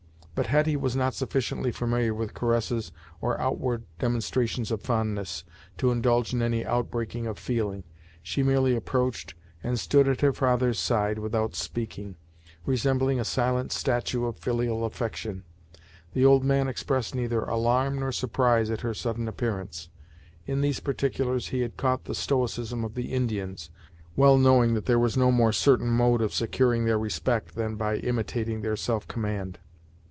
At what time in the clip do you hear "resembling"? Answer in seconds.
12.65-13.19